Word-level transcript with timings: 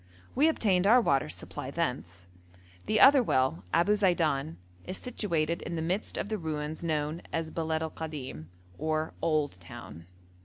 We 0.33 0.47
obtained 0.47 0.87
our 0.87 0.99
water 0.99 1.29
supply 1.29 1.69
thence. 1.69 2.25
The 2.87 2.99
other 2.99 3.21
well, 3.21 3.63
Abu 3.71 3.93
Zeidan, 3.95 4.57
is 4.83 4.97
situated 4.97 5.61
in 5.61 5.75
the 5.75 5.81
midst 5.83 6.17
of 6.17 6.27
the 6.27 6.39
ruins 6.39 6.83
known 6.83 7.21
as 7.31 7.51
Beled 7.51 7.83
al 7.83 7.91
Kadim, 7.91 8.47
or 8.79 9.13
'old 9.21 9.59
town.' 9.59 10.07